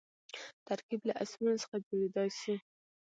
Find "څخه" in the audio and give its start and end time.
1.63-1.75